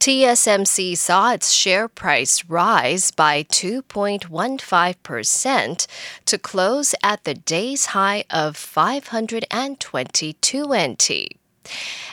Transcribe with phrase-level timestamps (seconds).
[0.00, 5.86] TSMC saw its share price rise by 2.15%
[6.24, 11.41] to close at the day's high of 522 NT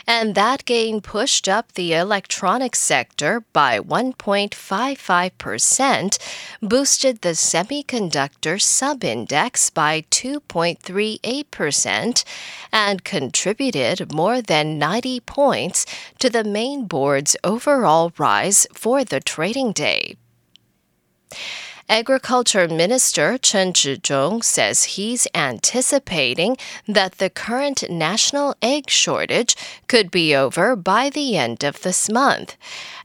[0.07, 6.17] and that gain pushed up the electronics sector by 1.55%,
[6.61, 12.23] boosted the semiconductor subindex by 2.38%,
[12.71, 15.87] and contributed more than 90 points
[16.17, 20.15] to the main board's overall rise for the trading day.
[21.91, 26.55] Agriculture Minister Chen Ji-chung says he's anticipating
[26.87, 29.55] that the current national egg shortage
[29.87, 32.55] could be over by the end of this month,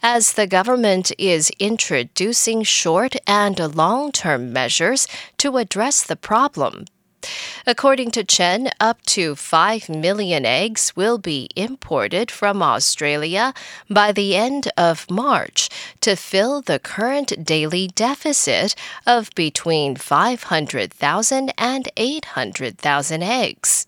[0.03, 6.85] as the government is introducing short and long term measures to address the problem.
[7.67, 13.55] According to Chen, up to 5 million eggs will be imported from Australia
[13.89, 18.75] by the end of March to fill the current daily deficit
[19.07, 23.87] of between 500,000 and 800,000 eggs.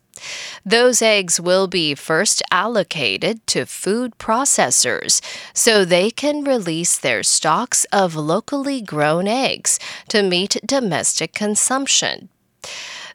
[0.65, 5.21] Those eggs will be first allocated to food processors
[5.53, 9.78] so they can release their stocks of locally grown eggs
[10.09, 12.28] to meet domestic consumption.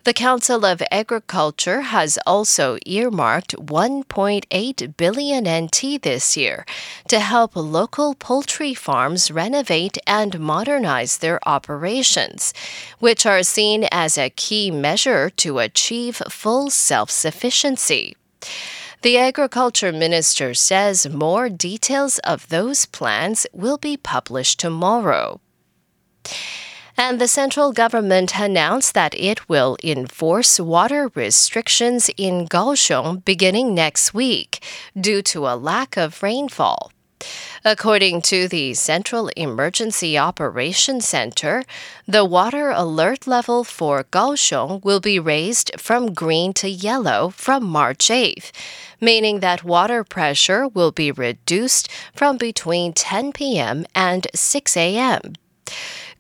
[0.04, 6.66] The Council of Agriculture has also earmarked 1.8 billion NT this year
[7.08, 12.52] to help local poultry farms renovate and modernize their operations,
[12.98, 18.16] which are seen as a key measure to achieve full self sufficiency.
[19.04, 25.42] The agriculture minister says more details of those plans will be published tomorrow.
[27.04, 34.14] And the central government announced that it will enforce water restrictions in Kaohsiung beginning next
[34.14, 34.64] week
[34.96, 36.92] due to a lack of rainfall.
[37.66, 41.64] According to the Central Emergency Operations Center,
[42.08, 48.10] the water alert level for Kaohsiung will be raised from green to yellow from March
[48.10, 48.52] 8th,
[49.02, 53.88] meaning that water pressure will be reduced from between 10 p.m.
[53.96, 55.34] and 6 a.m.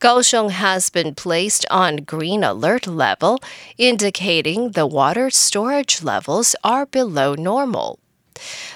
[0.01, 3.37] Kaohsiung has been placed on green alert level,
[3.77, 7.99] indicating the water storage levels are below normal.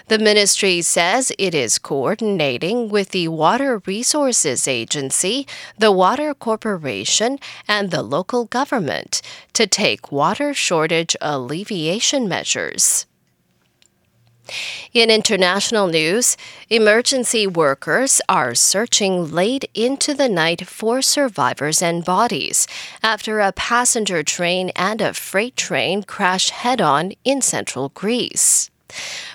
[0.07, 5.47] The ministry says it is coordinating with the Water Resources Agency,
[5.79, 13.07] the Water Corporation, and the local government to take water shortage alleviation measures.
[14.93, 16.37] In international news,
[16.69, 22.67] emergency workers are searching late into the night for survivors and bodies
[23.01, 28.69] after a passenger train and a freight train crashed head on in central Greece.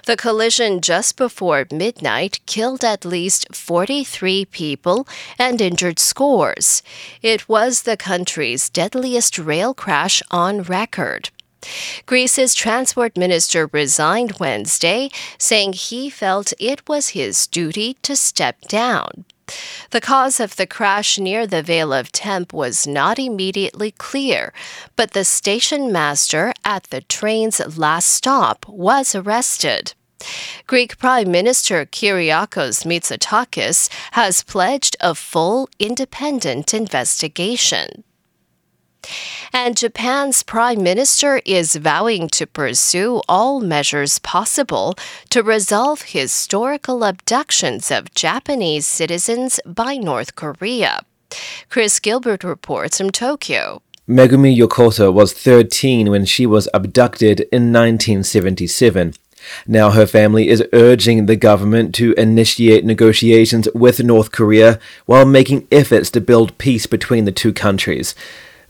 [0.07, 5.07] The collision just before midnight killed at least 43 people
[5.39, 6.83] and injured scores.
[7.21, 11.31] It was the country's deadliest rail crash on record.
[12.07, 19.25] Greece's transport minister resigned Wednesday, saying he felt it was his duty to step down.
[19.91, 24.53] The cause of the crash near the Vale of Tempe was not immediately clear,
[24.97, 29.95] but the station master at the train's last stop was arrested.
[30.67, 38.05] Greek Prime Minister Kyriakos Mitsotakis has pledged a full independent investigation.
[39.53, 44.95] And Japan's prime minister is vowing to pursue all measures possible
[45.31, 51.01] to resolve historical abductions of Japanese citizens by North Korea.
[51.69, 53.83] Chris Gilbert reports from Tokyo.
[54.09, 59.15] Megumi Yokota was 13 when she was abducted in 1977.
[59.67, 65.67] Now her family is urging the government to initiate negotiations with North Korea while making
[65.73, 68.15] efforts to build peace between the two countries.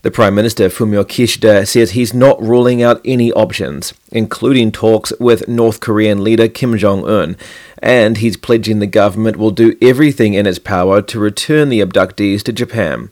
[0.03, 5.47] The Prime Minister Fumio Kishida says he's not ruling out any options, including talks with
[5.47, 7.37] North Korean leader Kim Jong un,
[7.77, 12.41] and he's pledging the government will do everything in its power to return the abductees
[12.43, 13.11] to Japan.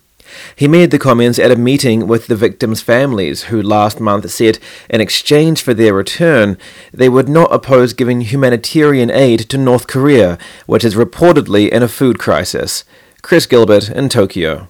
[0.55, 4.57] He made the comments at a meeting with the victims' families, who last month said
[4.89, 6.57] in exchange for their return,
[6.91, 11.87] they would not oppose giving humanitarian aid to North Korea, which is reportedly in a
[11.87, 12.83] food crisis.
[13.21, 14.69] Chris Gilbert in Tokyo.